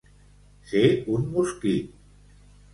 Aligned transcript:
Ser 0.71 0.81
un 1.17 1.29
mosquit. 1.37 1.95